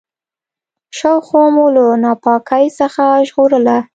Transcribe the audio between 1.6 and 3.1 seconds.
له ناپاکۍ څخه